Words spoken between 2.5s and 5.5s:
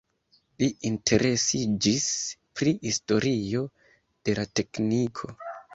pri historio de la tekniko.